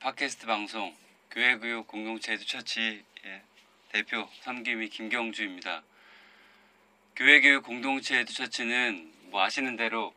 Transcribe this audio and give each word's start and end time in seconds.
팟캐스트 0.00 0.46
방송 0.46 0.96
교회교육 1.32 1.88
공동체 1.88 2.32
에듀처치 2.32 3.04
예, 3.24 3.42
대표 3.88 4.28
삼김이 4.42 4.90
김경주입니다. 4.90 5.82
교회교육 7.16 7.64
공동체 7.64 8.20
에듀처치는 8.20 9.12
뭐 9.30 9.42
아시는 9.42 9.74
대로 9.74 10.14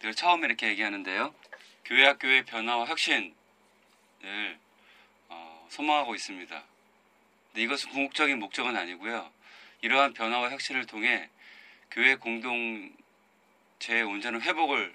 늘 0.00 0.14
처음에 0.14 0.46
이렇게 0.46 0.68
얘기하는데요. 0.68 1.34
교회 1.86 2.04
학교의 2.04 2.44
변화와 2.44 2.84
혁신을 2.84 3.32
어, 5.30 5.66
소망하고 5.70 6.14
있습니다. 6.14 6.62
근데 7.46 7.62
이것은 7.62 7.92
궁극적인 7.92 8.38
목적은 8.38 8.76
아니고요. 8.76 9.32
이러한 9.80 10.12
변화와 10.12 10.50
혁신을 10.50 10.84
통해 10.84 11.30
교회 11.90 12.16
공동체의 12.16 12.92
온전한 14.06 14.42
회복을 14.42 14.94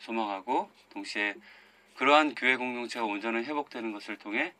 소망하고 0.00 0.70
동시에 0.88 1.34
그러한 1.98 2.36
교회 2.36 2.54
공동체가 2.54 3.04
온전한 3.04 3.44
회복되는 3.44 3.92
것을 3.92 4.18
통해 4.18 4.52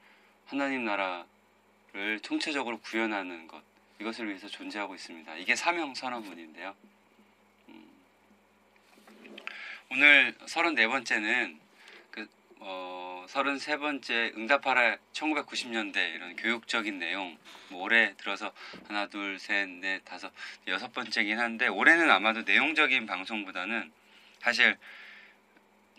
하나님 0.47 0.85
나라를 0.85 2.19
총체적으로 2.21 2.81
구현하는 2.81 3.47
것 3.47 3.63
이것을 4.01 4.27
위해서 4.27 4.49
존재하고 4.49 4.97
있습니다. 4.97 5.37
이게 5.37 5.55
사명 5.55 5.95
선언문인데요. 5.95 6.75
음, 7.69 7.89
오늘 9.93 10.35
34번째는 10.47 11.59
그 12.11 12.29
어, 12.59 13.25
33번째 13.29 14.37
응답하라 14.37 14.97
1990년대 15.13 16.17
이런 16.17 16.35
교육적인 16.35 16.99
내용 16.99 17.39
뭐 17.69 17.83
올해 17.83 18.15
들어서 18.17 18.53
하나 18.89 19.07
둘 19.07 19.39
셋 19.39 19.69
넷 19.69 20.05
다섯 20.05 20.33
여섯 20.67 20.93
번째긴 20.93 21.39
한데 21.39 21.69
올해는 21.69 22.11
아마도 22.11 22.43
내용적인 22.43 23.07
방송보다는 23.07 23.93
사실 24.41 24.77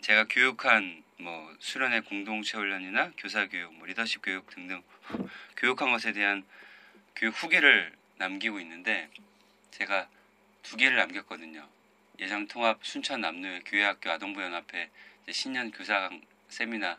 제가 0.00 0.24
교육한 0.30 1.02
뭐 1.18 1.54
수련회 1.58 2.00
공동체 2.00 2.56
훈련이나 2.56 3.12
교사 3.18 3.46
교육, 3.46 3.74
뭐 3.74 3.86
리더십 3.86 4.22
교육 4.22 4.48
등등 4.48 4.82
교육한 5.56 5.92
것에 5.92 6.12
대한 6.12 6.44
교육 7.14 7.34
후기를 7.42 7.92
남기고 8.16 8.60
있는데 8.60 9.10
제가 9.72 10.08
두 10.62 10.76
개를 10.76 10.96
남겼거든요. 10.96 11.68
예장 12.18 12.48
통합 12.48 12.78
순천 12.82 13.20
남로의 13.20 13.62
교회학교 13.64 14.10
아동부 14.10 14.42
연합회 14.42 14.90
신년 15.30 15.70
교사 15.70 16.10
세미나 16.48 16.98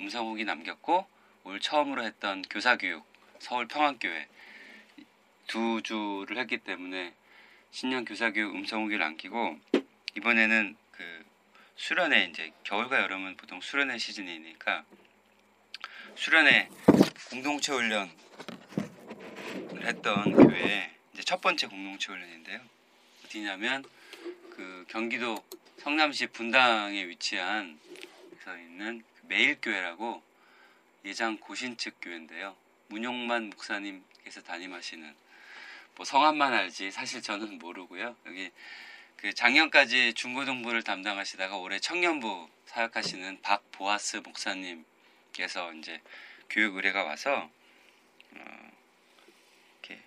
음성 0.00 0.26
후기 0.26 0.44
남겼고 0.44 1.06
올 1.44 1.60
처음으로 1.60 2.02
했던 2.04 2.42
교사 2.42 2.76
교육 2.76 3.04
서울 3.40 3.68
평안교회 3.68 4.28
두 5.46 5.82
주를 5.82 6.38
했기 6.38 6.58
때문에 6.58 7.12
신년 7.70 8.04
교사 8.04 8.30
교육 8.30 8.54
음성 8.54 8.84
후기를 8.84 9.00
남기고 9.00 9.58
이번에는 10.16 10.76
그 10.92 11.31
수련회 11.82 12.26
이제 12.30 12.52
겨울과 12.62 13.02
여름은 13.02 13.36
보통 13.36 13.60
수련회 13.60 13.98
시즌이니까 13.98 14.84
수련회 16.14 16.68
공동체 17.28 17.72
훈련을 17.72 18.08
했던 19.80 20.32
교회 20.32 20.94
이제 21.12 21.24
첫 21.24 21.40
번째 21.40 21.66
공동체 21.66 22.12
훈련인데요. 22.12 22.60
어디냐면 23.24 23.82
그 24.50 24.84
경기도 24.90 25.44
성남시 25.78 26.28
분당에 26.28 27.04
위치한 27.08 27.80
서 28.44 28.56
있는 28.56 29.02
그 29.16 29.22
매일교회라고 29.26 30.22
예장 31.04 31.36
고신측 31.36 31.96
교회인데요. 32.00 32.54
문용만 32.90 33.50
목사님께서 33.50 34.40
담임하시는 34.42 35.16
뭐 35.96 36.04
성함만 36.04 36.52
알지 36.52 36.92
사실 36.92 37.20
저는 37.20 37.58
모르고요. 37.58 38.14
여기 38.26 38.52
그 39.22 39.32
작년까지 39.32 40.14
중고등부를 40.14 40.82
담당하시다가 40.82 41.56
올해 41.56 41.78
청년부 41.78 42.48
사역하시는 42.66 43.40
박보아스 43.40 44.16
목사님께서 44.16 45.72
이제 45.74 46.00
교육 46.50 46.74
의뢰가 46.74 47.04
와서 47.04 47.48
어, 48.34 48.70
이렇게 49.80 50.02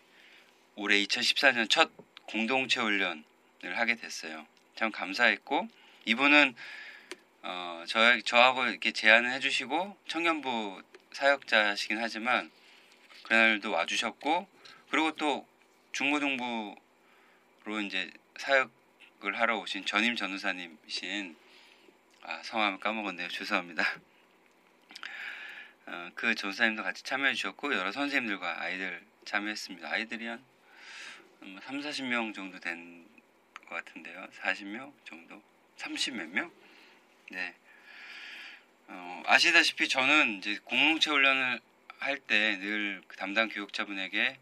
올해 0.75 1.01
2014년 1.01 1.69
첫 1.69 1.91
공동체 2.25 2.81
훈련을 2.81 3.23
하게 3.75 3.95
됐어요. 3.95 4.45
참 4.75 4.91
감사했고 4.91 5.69
이분은 6.03 6.53
어, 7.43 7.85
저, 7.87 8.19
저하고 8.19 8.65
이렇게 8.65 8.91
제안을 8.91 9.31
해주시고 9.31 9.95
청년부 10.09 10.83
사역자시긴 11.13 11.99
하지만 12.01 12.51
그날도 13.23 13.71
와주셨고 13.71 14.45
그리고 14.89 15.15
또 15.15 15.47
중고등부로 15.93 16.75
이제 17.81 18.11
사역 18.35 18.83
을 19.25 19.39
하러 19.39 19.57
오신 19.59 19.85
전임 19.85 20.15
전우사님이신 20.15 21.35
아, 22.23 22.41
성함을 22.43 22.79
까먹었네요. 22.79 23.27
죄송합니다. 23.29 23.83
어, 25.87 26.09
그 26.15 26.35
전사님도 26.35 26.83
같이 26.83 27.03
참여해 27.03 27.33
주셨고 27.33 27.73
여러 27.75 27.91
선생님들과 27.91 28.61
아이들 28.61 29.03
참여했습니다. 29.25 29.89
아이들이 29.89 30.25
한 30.27 30.43
3, 31.41 31.79
40명 31.81 32.33
정도 32.33 32.59
된 32.59 33.05
것 33.67 33.83
같은데요. 33.83 34.27
40명 34.41 34.93
정도? 35.05 35.41
30몇 35.77 36.27
명? 36.27 36.51
네. 37.31 37.55
어, 38.87 39.23
아시다시피 39.25 39.87
저는 39.89 40.37
이제 40.37 40.59
공동체 40.63 41.09
훈련을 41.09 41.59
할 41.99 42.19
때 42.27 42.57
늘 42.57 43.01
그 43.07 43.17
담당 43.17 43.49
교육자분에게 43.49 44.37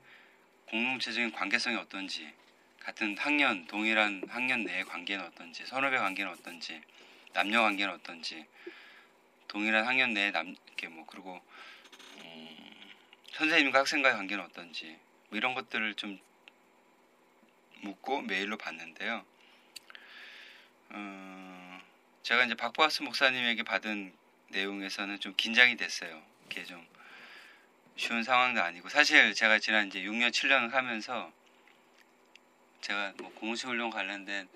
공동체적인 0.68 1.32
관계성이 1.32 1.78
어떤지, 1.78 2.34
같은 2.84 3.18
학년, 3.18 3.66
동일한 3.68 4.22
학년 4.28 4.66
내의 4.66 4.84
관계는 4.84 5.26
어떤지, 5.26 5.66
선후배 5.66 5.98
관계는 5.98 6.32
어떤지, 6.32 6.82
남녀 7.32 7.62
관계는 7.62 7.94
어떤지, 7.94 8.46
동일한 9.48 9.88
학년 9.88 10.14
내에 10.14 10.32
남, 10.32 10.54
이렇게 10.68 10.90
뭐, 10.90 11.06
그리고, 11.08 11.42
음, 12.18 12.74
선생님과 13.32 13.80
학생과의 13.80 14.16
관계는 14.16 14.44
어떤지, 14.44 14.98
뭐 15.30 15.38
이런 15.38 15.54
것들을 15.54 15.94
좀 15.96 16.20
묻고 17.82 18.22
메일로 18.24 18.58
받는데요. 18.58 19.26
어, 20.90 21.82
제가 22.22 22.44
이제 22.46 22.54
박보아스 22.56 23.02
목사님에게 23.04 23.64
받은 23.64 24.14
내용에서는 24.50 25.20
좀 25.22 25.34
긴장이 25.36 25.78
됐어요. 25.78 26.22
이게 26.46 26.66
좀 26.66 26.86
쉬운 27.96 28.24
상황도 28.24 28.62
아니고 28.62 28.90
사실 28.90 29.34
제가 29.34 29.60
지난 29.60 29.88
이제 29.88 30.02
6년 30.02 30.32
7년을 30.32 30.72
하면서 30.72 31.32
제가 32.84 33.14
뭐 33.18 33.32
공시 33.36 33.66
훈련 33.66 33.90
관련된 33.90 34.50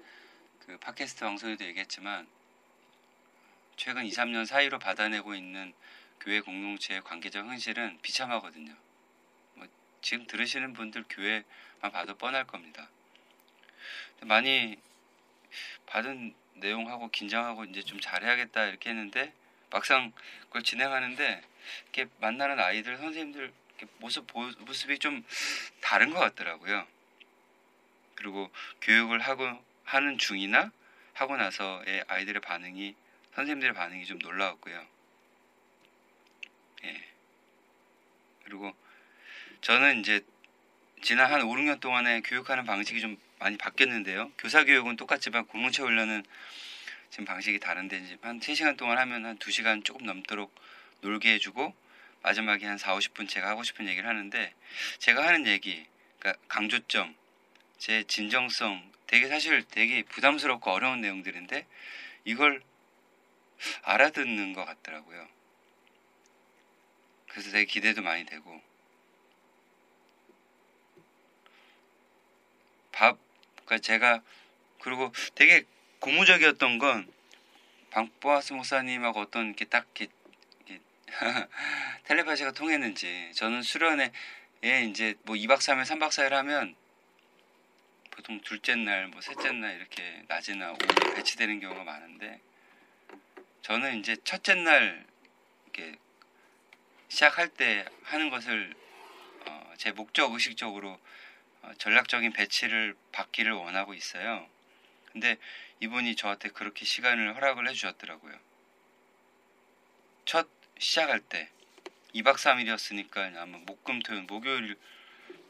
그 0.66 0.78
팟캐스트 0.80 1.22
방송에도 1.22 1.64
얘기했지만 1.64 2.28
최근 3.78 4.06
2, 4.06 4.10
3년 4.10 4.46
사이로 4.46 4.80
받아내고 4.80 5.34
있는 5.34 5.74
교회 6.20 6.42
공동체의 6.42 7.02
관계적 7.04 7.46
현실은 7.46 7.98
비참하거든요. 8.02 8.76
뭐 9.54 9.66
지금 10.02 10.28
들으시는 10.28 10.74
분들 10.74 11.06
교회만 11.10 11.92
봐도 11.94 12.18
뻔할 12.18 12.46
겁니다. 12.46 12.90
많이 14.24 14.78
받은 15.86 16.36
내용하고 16.56 17.10
긴장하고 17.10 17.64
이제 17.64 17.82
좀 17.82 18.02
잘해야겠다 18.02 18.66
이렇게 18.66 18.90
했는데 18.90 19.32
막상 19.70 20.12
그걸 20.48 20.64
진행하는데 20.64 21.42
이렇게 21.84 22.12
만나는 22.20 22.60
아이들 22.60 22.98
선생님들 22.98 23.54
모습 24.00 24.28
모습이 24.34 25.00
좀 25.00 25.24
다른 25.80 26.10
것 26.10 26.20
같더라고요. 26.20 26.86
그리고 28.18 28.52
교육을 28.82 29.20
하고 29.20 29.48
하는 29.86 30.18
중이나 30.18 30.72
하고 31.14 31.38
나서의 31.38 32.04
아이들의 32.08 32.42
반응이 32.42 32.96
선생님들의 33.34 33.74
반응이 33.74 34.06
좀 34.06 34.20
놀라웠고요. 34.20 34.86
예. 36.84 37.04
그리고 38.44 38.74
저는 39.62 40.02
이제 40.02 40.24
지난 41.02 41.32
한 41.32 41.42
5, 41.42 41.54
6년 41.54 41.80
동안에 41.80 42.22
교육하는 42.22 42.66
방식이 42.66 43.00
좀 43.00 43.18
많이 43.40 43.58
바뀌었는데요. 43.58 44.32
교사 44.38 44.64
교육은 44.64 44.96
똑같지만 44.96 45.46
공동체 45.46 45.84
훈련은 45.84 46.24
지금 47.12 47.26
방식이 47.26 47.60
다른데 47.60 47.98
이제 48.00 48.18
한 48.22 48.40
3시간 48.40 48.78
동안 48.78 48.98
하면 48.98 49.26
한 49.26 49.38
2시간 49.38 49.86
조금 49.86 50.06
넘도록 50.06 50.54
놀게 51.02 51.34
해주고 51.34 51.74
마지막에 52.24 52.66
한 52.66 52.78
4, 52.78 52.96
50분 52.96 53.30
제가 53.30 53.48
하고 53.48 53.64
싶은 53.64 53.88
얘기를 53.88 54.10
하는데 54.10 54.54
제가 54.98 55.26
하는 55.26 55.46
얘기 55.46 55.86
그러니까 56.20 56.44
강조점 56.48 57.16
제 57.78 58.04
진정성 58.04 58.92
되게 59.08 59.28
사실 59.28 59.64
되게 59.64 60.04
부담스럽고 60.04 60.72
어려운 60.72 61.02
내용들인데 61.02 61.66
이걸 62.26 62.62
알아듣는 63.84 64.54
것 64.54 64.66
같더라고요. 64.66 65.28
그래서 67.30 67.52
되게 67.52 67.66
기대도 67.66 68.02
많이 68.02 68.26
되고 68.26 68.62
밥 72.92 73.18
그러니까 73.66 73.78
제가 73.80 74.24
그리고 74.82 75.12
되게 75.36 75.66
고무적이었던 76.00 76.80
건 76.80 77.12
방보아스 77.92 78.54
목사님하고 78.54 79.20
어떤 79.20 79.48
이렇게 79.48 79.66
딱 79.66 79.88
이렇게, 79.96 80.12
텔레파시가 82.06 82.52
통했는지 82.52 83.32
저는 83.36 83.62
수련회 83.62 84.12
에 84.64 84.84
이제 84.86 85.14
뭐 85.24 85.36
2박 85.36 85.58
3일 85.60 85.84
3박 85.84 86.10
4일 86.10 86.34
하면 86.34 86.76
보통 88.18 88.42
둘째 88.42 88.76
날, 88.76 89.08
뭐 89.08 89.22
셋째 89.22 89.52
날 89.52 89.76
이렇게 89.76 90.24
낮이나 90.28 90.72
오후에 90.72 91.14
배치되는 91.16 91.60
경우가 91.60 91.84
많은데 91.84 92.42
저는 93.62 94.00
이제 94.00 94.18
첫째 94.24 94.56
날 94.56 95.06
이렇게 95.66 95.98
시작할 97.10 97.50
때 97.50 97.86
하는 98.02 98.32
것을 98.32 98.74
어, 99.46 99.74
제 99.78 99.92
목적 99.92 100.34
의식적으로 100.34 101.00
어, 101.62 101.72
전략적인 101.78 102.34
배치를 102.34 102.96
받기를 103.12 103.52
원하고 103.52 103.94
있어요. 103.94 104.50
근데 105.12 105.38
이분이 105.80 106.16
저한테 106.16 106.50
그렇게 106.50 106.86
시간을 106.86 107.36
허락을 107.36 107.70
해주셨더라고요. 107.70 108.36
첫 110.26 110.48
시작할 110.80 111.20
때 111.20 111.50
2박 112.16 112.38
3일이었으니까 112.38 113.38
아마 113.38 113.60
목금토일 113.60 114.24
목요일 114.24 114.76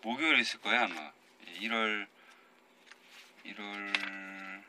목요일 0.01 0.39
있을 0.39 0.59
거야 0.59 0.83
아마 0.83 1.13
1월 1.61 2.07
1월 3.47 4.63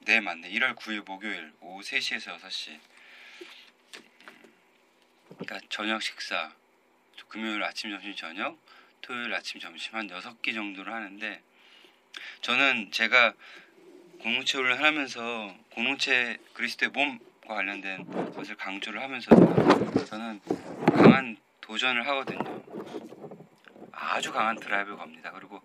네 0.00 0.20
맞네 0.20 0.50
1월 0.50 0.74
9일 0.76 1.04
목요일 1.04 1.52
오후 1.60 1.80
3시에서 1.80 2.38
6시 2.38 2.78
그러니까 5.38 5.60
저녁 5.68 6.02
식사 6.02 6.52
금요일 7.28 7.62
아침 7.62 7.90
점심 7.90 8.14
저녁 8.16 8.58
토요일 9.00 9.32
아침 9.32 9.60
점심 9.60 9.94
한 9.94 10.08
6끼 10.08 10.52
정도를 10.54 10.92
하는데 10.92 11.42
저는 12.42 12.90
제가 12.90 13.34
공동체 14.20 14.58
훈련을 14.58 14.84
하면서 14.84 15.54
공동체 15.70 16.36
그리스도의 16.54 16.90
몸과 16.90 17.54
관련된 17.54 18.32
것을 18.32 18.56
강조를 18.56 19.00
하면서 19.00 19.30
저는 20.04 20.40
강한 20.92 21.36
도전을 21.60 22.06
하거든요. 22.08 22.40
아주 23.92 24.32
강한 24.32 24.58
드라이브를 24.58 24.98
겁니다. 24.98 25.30
그리고 25.32 25.60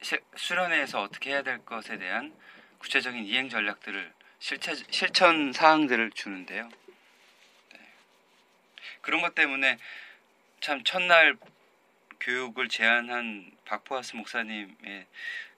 시, 0.00 0.18
수련회에서 0.36 1.02
어떻게 1.02 1.30
해야 1.30 1.42
될 1.42 1.64
것에 1.64 1.98
대한 1.98 2.34
구체적인 2.78 3.24
이행 3.24 3.48
전략들을 3.48 4.12
실체, 4.38 4.74
실천 4.90 5.52
사항들을 5.52 6.12
주는데요. 6.12 6.68
네. 7.72 7.80
그런 9.00 9.22
것 9.22 9.34
때문에 9.34 9.78
참 10.60 10.82
첫날 10.84 11.36
교육을 12.20 12.68
제안한 12.68 13.52
박포하스 13.64 14.16
목사님의 14.16 15.06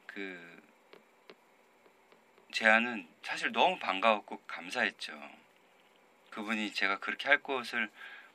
그 0.06 0.62
제안은 2.53 3.06
사실 3.23 3.53
너무 3.53 3.79
반가웠고 3.79 4.43
감사했죠. 4.47 5.12
그분이 6.31 6.73
제가 6.73 6.99
그렇게 6.99 7.29
할 7.29 7.43
것을 7.43 7.91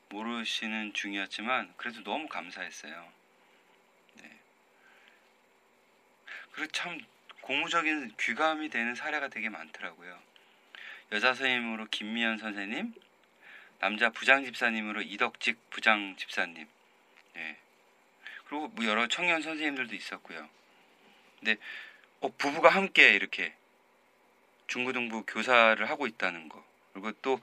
모르시는 0.10 0.94
중이었지만 0.94 1.74
그래도 1.78 2.04
너무 2.04 2.28
감사했어요. 2.28 3.12
네. 4.16 4.40
그리고 6.54 6.72
참 6.72 7.00
고무적인 7.42 8.16
귀감이 8.20 8.70
되는 8.70 8.96
사례가 8.96 9.28
되게 9.28 9.50
많더라고요. 9.50 10.18
여자 11.12 11.34
선생님으로 11.34 11.88
김미연 11.92 12.38
선생님, 12.38 12.94
남자 13.80 14.10
부장 14.10 14.44
집사님으로 14.46 15.02
이덕직 15.02 15.70
부장 15.70 16.16
집사님, 16.16 16.68
네. 17.34 17.58
그리고 18.46 18.70
뭐 18.70 18.86
여러 18.86 19.08
청년 19.08 19.42
선생님들도 19.42 19.94
있었고요. 19.96 20.50
근데 21.40 21.58
어, 22.22 22.30
부부가 22.38 22.70
함께 22.70 23.14
이렇게 23.14 23.54
중고등부 24.68 25.26
교사를 25.28 25.88
하고 25.90 26.08
있다는 26.08 26.50
거, 26.50 26.66
그리고 26.94 27.12
또 27.22 27.40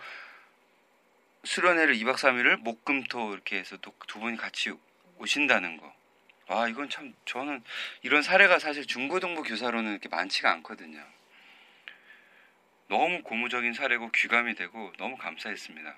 수련회를 1.44 1.94
2박 1.96 2.14
3일을 2.16 2.56
목금토 2.58 3.34
이렇게 3.34 3.58
해서 3.58 3.76
또 3.78 3.92
두 4.10 4.18
분이 4.18 4.36
같이 4.36 4.72
오신다는 5.18 5.76
거. 5.76 5.94
와, 6.50 6.66
이건 6.66 6.88
참 6.88 7.14
저는 7.26 7.62
이런 8.02 8.22
사례가 8.22 8.58
사실 8.58 8.84
중고등부 8.84 9.44
교사로는 9.44 9.92
이렇게 9.92 10.08
많지가 10.08 10.50
않거든요. 10.54 11.00
너무 12.88 13.22
고무적인 13.22 13.72
사례고 13.72 14.10
귀감이 14.10 14.56
되고 14.56 14.92
너무 14.98 15.16
감사했습니다. 15.16 15.96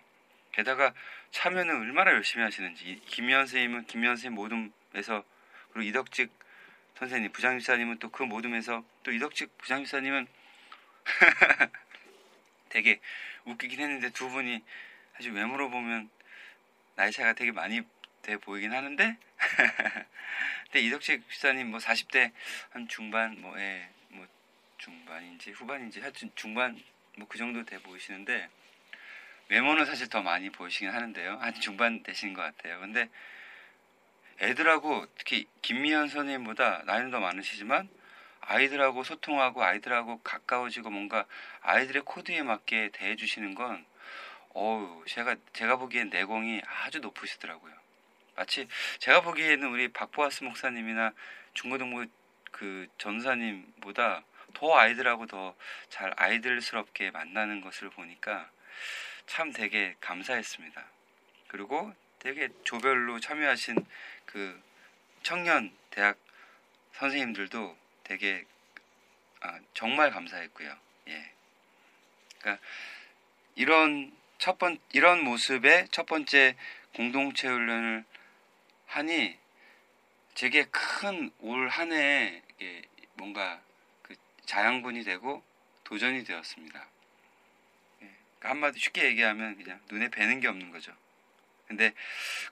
게다가 0.53 0.93
참여는 1.31 1.75
얼마나 1.75 2.11
열심히 2.11 2.45
하시는지 2.45 3.01
김현 3.07 3.47
선생님은 3.47 3.87
김현 3.87 4.17
선생님 4.17 4.35
모둠에서 4.35 5.25
그리고 5.73 5.89
이덕직 5.89 6.31
선생님 6.99 7.33
부장집사님은 7.33 7.99
또 7.99 8.11
그 8.11 8.23
모둠에서 8.23 8.85
또 9.05 9.11
이덕직 9.11 9.57
부장집사님은 9.57 10.27
되게 12.69 13.01
웃기긴 13.47 13.81
했는데 13.81 14.11
두 14.11 14.29
분이 14.29 14.63
사실 15.17 15.33
외모로 15.33 15.71
보면 15.71 16.11
나이 16.95 17.11
차이가 17.11 17.33
되게 17.33 17.53
많이 17.53 17.81
돼 18.23 18.37
보이긴 18.37 18.73
하는데. 18.73 19.17
근데 20.65 20.81
이덕식 20.81 21.29
집사님 21.31 21.71
뭐 21.71 21.79
40대 21.79 22.33
한 22.71 22.89
중반 22.89 23.41
뭐에 23.41 23.63
예, 23.63 23.89
뭐 24.09 24.27
중반인지 24.79 25.51
후반인지 25.51 26.01
하여튼 26.01 26.31
중반 26.35 26.81
뭐 27.19 27.29
그 27.29 27.39
정도 27.39 27.65
돼 27.65 27.79
보이시는데 27.79 28.49
외모는 29.49 29.85
사실 29.85 30.09
더 30.09 30.23
많이 30.23 30.51
보이시긴 30.51 30.91
하는데요. 30.91 31.37
한 31.39 31.55
중반 31.61 32.03
되시는 32.03 32.33
것 32.35 32.43
같아요. 32.43 32.81
근데 32.81 33.09
애들하고 34.41 35.07
특히 35.19 35.47
김미연 35.61 36.09
선생님보다 36.09 36.85
나이는 36.87 37.11
더 37.11 37.21
많으시지만 37.21 37.89
아이들하고 38.41 39.05
소통하고 39.05 39.63
아이들하고 39.63 40.23
가까워지고 40.23 40.91
뭔가 40.91 41.27
아이들의 41.61 42.03
코드에 42.05 42.43
맞게 42.43 42.91
대해주시는 42.93 43.55
건 43.55 43.85
어우 44.55 45.05
제가 45.07 45.37
제가 45.53 45.77
보기엔 45.77 46.09
내공이 46.09 46.63
아주 46.67 47.01
높으시더라고요. 47.01 47.82
마치 48.35 48.69
제가 48.99 49.23
보기에는 49.23 49.69
우리 49.69 49.89
박보아스 49.89 50.45
목사님이나 50.45 51.13
중고등부 51.55 52.07
그 52.51 52.87
전사님보다 52.99 54.25
더 54.55 54.77
아이들하고 54.77 55.27
더 55.27 55.55
잘 55.89 56.13
아이들스럽게 56.17 57.11
만나는 57.11 57.61
것을 57.61 57.91
보니까 57.91 58.51
참 59.27 59.53
되게 59.53 59.95
감사했습니다. 60.01 60.85
그리고 61.49 61.95
되게 62.19 62.49
조별로 62.65 63.21
참여하신 63.21 63.77
그 64.25 64.61
청년 65.23 65.77
대학 65.91 66.17
선생님들도 66.95 67.77
되게 68.05 68.45
아, 69.41 69.61
정말 69.75 70.11
감사했고요. 70.11 70.75
예. 71.09 71.33
그러니까 72.41 72.65
이런 73.55 74.17
첫 74.39 74.59
번, 74.59 74.79
이런 74.93 75.23
모습의 75.25 75.89
첫 75.91 76.07
번째 76.07 76.57
공동체 76.95 77.49
훈련을 77.49 78.05
하니 78.93 79.39
제게 80.35 80.65
큰 80.65 81.33
올 81.41 81.69
한 81.69 81.93
해에 81.93 82.43
뭔가 83.15 83.61
그 84.03 84.15
자양분이 84.45 85.03
되고 85.05 85.43
도전이 85.85 86.25
되었습니다. 86.25 86.79
예, 88.03 88.07
그러니까 88.07 88.51
한마디 88.51 88.79
쉽게 88.79 89.05
얘기하면 89.05 89.57
그냥 89.57 89.81
눈에 89.91 90.09
뵈는 90.09 90.41
게 90.41 90.49
없는 90.49 90.71
거죠. 90.71 90.95
근데 91.67 91.95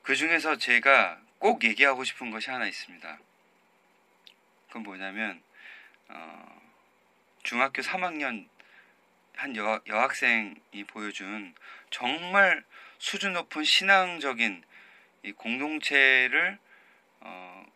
그 0.03 0.17
중에서 0.17 0.57
제가 0.57 1.21
꼭 1.39 1.63
얘기하고 1.63 2.05
싶은 2.05 2.31
것이 2.31 2.51
하나 2.51 2.67
있습니다. 2.67 3.19
그건 4.69 4.83
뭐냐면 4.83 5.43
어, 6.09 6.63
중학교 7.43 7.83
3학년 7.83 8.49
한 9.37 9.57
여, 9.57 9.81
여학생이 9.87 10.85
보여준 10.89 11.55
정말 11.91 12.65
수준 12.99 13.35
높은 13.35 13.63
신앙적인 13.63 14.65
이 15.23 15.33
공동체를 15.33 16.59
어, 17.21 17.67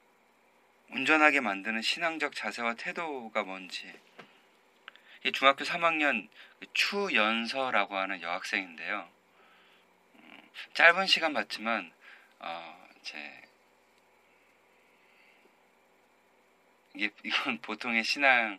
운전하게 0.90 1.40
만드는 1.40 1.82
신앙적 1.82 2.34
자세와 2.34 2.74
태도가 2.74 3.42
뭔지 3.42 3.92
이 5.24 5.32
중학교 5.32 5.64
3학년 5.64 6.28
추연서라고 6.72 7.96
하는 7.96 8.20
여학생인데요. 8.22 9.08
음, 10.16 10.40
짧은 10.74 11.06
시간 11.06 11.32
봤지만 11.32 11.92
어, 12.40 12.88
제 13.02 13.42
이게 16.94 17.10
이건 17.24 17.58
보통의 17.60 18.04
신앙인의 18.04 18.58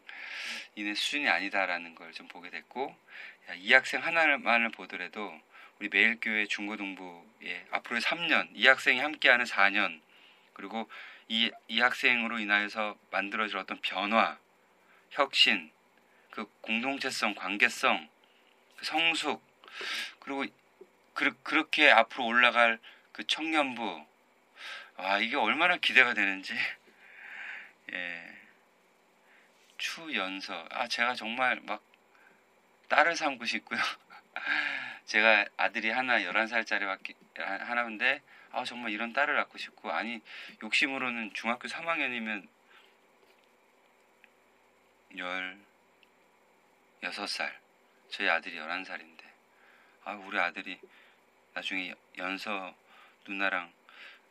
수준이 0.95 1.29
아니다라는 1.29 1.95
걸 1.95 2.11
좀 2.13 2.27
보게 2.27 2.49
됐고 2.49 2.95
야, 3.49 3.53
이 3.55 3.73
학생 3.73 4.03
하나만을 4.03 4.69
보더라도 4.71 5.39
우리 5.79 5.89
매일교회 5.89 6.45
중고등부에 6.47 7.67
앞으로의 7.71 8.01
3년 8.01 8.49
이 8.53 8.67
학생이 8.67 8.99
함께하는 8.99 9.45
4년 9.45 10.01
그리고 10.53 10.89
이, 11.27 11.51
이 11.67 11.81
학생으로 11.81 12.39
인하여서 12.39 12.97
만들어질 13.11 13.57
어떤 13.57 13.79
변화, 13.81 14.37
혁신, 15.09 15.71
그 16.31 16.45
공동체성, 16.61 17.35
관계성, 17.35 18.09
그 18.77 18.85
성숙 18.85 19.43
그리고 20.19 20.45
그, 21.13 21.31
그렇게 21.43 21.89
앞으로 21.89 22.25
올라갈 22.25 22.79
그 23.11 23.25
청년부. 23.25 24.05
아 24.97 25.19
이게 25.19 25.35
얼마나 25.35 25.77
기대가 25.77 26.13
되는지. 26.13 26.53
예. 27.93 28.37
추연서. 29.77 30.67
아 30.71 30.87
제가 30.87 31.15
정말 31.15 31.59
막 31.63 31.81
딸을 32.87 33.15
삼고 33.15 33.45
싶고요 33.45 33.79
제가 35.05 35.45
아들이 35.57 35.91
하나 35.91 36.19
11살짜리 36.19 36.83
하나인데 37.37 38.21
아 38.51 38.63
정말 38.63 38.91
이런 38.91 39.13
딸을 39.13 39.35
낳고 39.35 39.57
싶고 39.57 39.91
아니 39.91 40.21
욕심으로는 40.63 41.33
중학교 41.33 41.67
3학년이면 41.67 42.47
16살. 47.01 47.51
저희 48.09 48.29
아들이 48.29 48.57
11살인데. 48.57 49.23
아 50.05 50.13
우리 50.13 50.39
아들이 50.39 50.79
나중에 51.53 51.93
연서 52.17 52.75
누나랑 53.27 53.71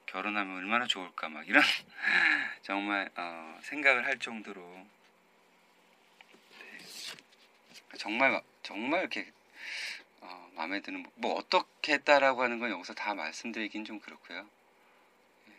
결혼하면 0.06 0.56
얼마나 0.56 0.86
좋을까 0.86 1.28
막 1.28 1.46
이런 1.48 1.62
정말 2.62 3.10
어, 3.16 3.58
생각을 3.62 4.06
할 4.06 4.18
정도로. 4.18 4.86
네. 6.60 6.78
정말 7.98 8.40
정말 8.62 9.00
이렇게 9.00 9.32
어, 10.24 10.50
마음에 10.54 10.80
드는 10.80 11.02
뭐, 11.02 11.12
뭐 11.16 11.34
어떻게 11.34 11.94
했다라고 11.94 12.42
하는 12.42 12.58
건 12.58 12.70
여기서 12.70 12.94
다 12.94 13.14
말씀드리긴 13.14 13.84
좀 13.84 14.00
그렇고요. 14.00 14.48
네. 15.46 15.54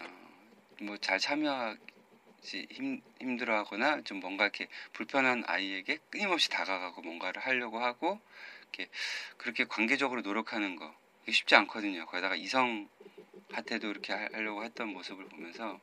어, 0.00 0.84
뭐잘 0.84 1.18
참여하지 1.18 2.68
힘, 2.70 3.02
힘들어하거나 3.20 4.02
좀 4.02 4.20
뭔가 4.20 4.44
이렇게 4.44 4.68
불편한 4.92 5.42
아이에게 5.46 5.98
끊임없이 6.10 6.48
다가가고 6.48 7.02
뭔가를 7.02 7.42
하려고 7.42 7.80
하고 7.80 8.20
이렇게 8.62 8.88
그렇게 9.36 9.64
관계적으로 9.64 10.20
노력하는 10.20 10.76
거 10.76 10.94
쉽지 11.28 11.56
않거든요. 11.56 12.06
거기다가 12.06 12.36
이성한테도 12.36 13.88
이렇게 13.90 14.12
하려고 14.12 14.62
했던 14.64 14.88
모습을 14.88 15.24
보면서 15.26 15.80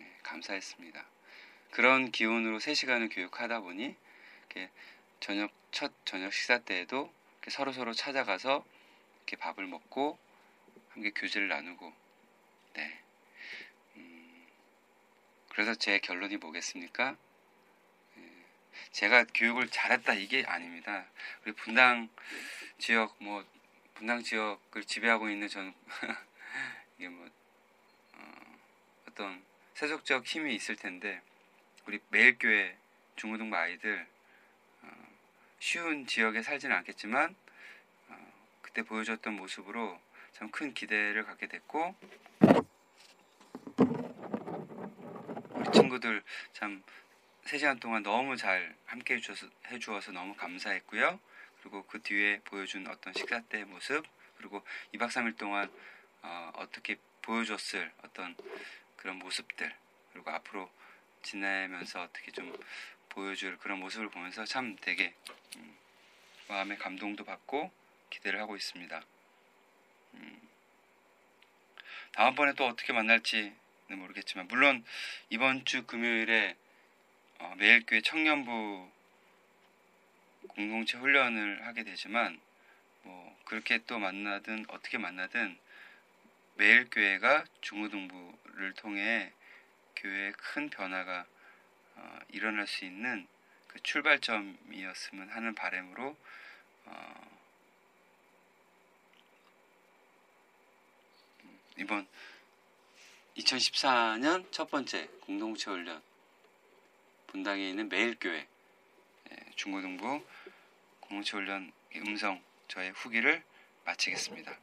네, 0.00 0.18
감사했습니다. 0.24 1.19
그런 1.70 2.10
기운으로 2.10 2.58
3시간을 2.58 3.14
교육하다 3.14 3.60
보니 3.60 3.94
이렇게 4.38 4.70
저녁 5.20 5.50
첫 5.70 5.92
저녁 6.04 6.32
식사 6.32 6.58
때에도 6.58 7.12
서로 7.48 7.72
서로 7.72 7.92
찾아가서 7.92 8.64
이렇게 9.18 9.36
밥을 9.36 9.66
먹고 9.66 10.18
함께 10.90 11.10
교제를 11.10 11.48
나누고 11.48 11.92
네. 12.74 13.00
음, 13.96 14.46
그래서 15.50 15.74
제 15.74 15.98
결론이 16.00 16.38
뭐겠습니까? 16.38 17.16
예, 18.16 18.22
제가 18.90 19.24
교육을 19.34 19.68
잘했다 19.68 20.14
이게 20.14 20.44
아닙니다. 20.44 21.06
우리 21.44 21.52
분당 21.52 22.08
지역 22.78 23.16
뭐 23.20 23.44
분당 23.94 24.22
지역을 24.22 24.84
지배하고 24.84 25.30
있는 25.30 25.48
저는 25.48 25.72
이게 26.98 27.08
뭐 27.08 27.28
어, 28.14 28.58
어떤 29.08 29.44
세속적 29.74 30.26
힘이 30.26 30.56
있을 30.56 30.74
텐데 30.76 31.22
우리 31.90 31.98
매일교회 32.10 32.76
중고등부 33.16 33.56
아이들 33.56 34.06
어, 34.82 34.88
쉬운 35.58 36.06
지역에 36.06 36.40
살지는 36.40 36.76
않겠지만 36.76 37.34
어, 38.06 38.32
그때 38.62 38.82
보여줬던 38.82 39.34
모습으로 39.34 40.00
참 40.32 40.52
큰 40.52 40.72
기대를 40.72 41.24
갖게 41.24 41.48
됐고 41.48 41.96
우리 45.50 45.72
친구들 45.72 46.22
참 46.52 46.80
3시간 47.46 47.80
동안 47.80 48.04
너무 48.04 48.36
잘 48.36 48.72
함께 48.86 49.14
해주어서, 49.14 49.48
해주어서 49.72 50.12
너무 50.12 50.36
감사했고요. 50.36 51.18
그리고 51.60 51.82
그 51.86 52.00
뒤에 52.00 52.38
보여준 52.44 52.86
어떤 52.86 53.12
식사 53.14 53.40
때의 53.40 53.64
모습 53.64 54.06
그리고 54.36 54.62
2박 54.94 55.08
3일 55.08 55.36
동안 55.36 55.68
어, 56.22 56.52
어떻게 56.54 56.98
보여줬을 57.22 57.90
어떤 58.04 58.36
그런 58.96 59.16
모습들 59.18 59.74
그리고 60.12 60.30
앞으로 60.30 60.70
지내면서 61.22 62.02
어떻게 62.02 62.30
좀 62.32 62.56
보여줄 63.10 63.58
그런 63.58 63.80
모습을 63.80 64.08
보면서 64.08 64.44
참 64.44 64.76
되게 64.80 65.14
음, 65.56 65.76
마음의 66.48 66.78
감동도 66.78 67.24
받고 67.24 67.70
기대를 68.10 68.40
하고 68.40 68.56
있습니다. 68.56 69.02
음, 70.14 70.48
다음번에 72.12 72.54
또 72.54 72.66
어떻게 72.66 72.92
만날지는 72.92 73.54
모르겠지만 73.88 74.48
물론 74.48 74.84
이번 75.28 75.64
주 75.64 75.86
금요일에 75.86 76.56
어, 77.38 77.54
매일교회 77.56 78.02
청년부 78.02 78.90
공동체 80.48 80.98
훈련을 80.98 81.66
하게 81.66 81.84
되지만 81.84 82.40
뭐 83.02 83.38
그렇게 83.44 83.78
또 83.86 83.98
만나든 83.98 84.66
어떻게 84.68 84.98
만나든 84.98 85.58
매일교회가 86.56 87.44
중고등부를 87.62 88.74
통해 88.74 89.32
교회에 90.00 90.32
큰 90.32 90.70
변화가 90.70 91.26
어, 91.96 92.18
일어날 92.30 92.66
수 92.66 92.84
있는 92.84 93.26
그 93.66 93.80
출발점이었으면 93.82 95.28
하는 95.28 95.54
바람으로 95.54 96.16
어, 96.86 97.38
이번 101.76 102.06
2014년 103.36 104.50
첫 104.52 104.70
번째 104.70 105.08
공동체 105.20 105.70
훈련 105.70 106.02
분당에 107.26 107.70
있는 107.70 107.88
매일교회 107.88 108.46
예, 109.30 109.36
중고등부 109.56 110.24
공동체 111.00 111.36
훈련 111.36 111.72
음성 111.96 112.42
저의 112.68 112.90
후기를 112.90 113.42
마치겠습니다. 113.84 114.56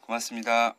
고맙습니다. 0.00 0.76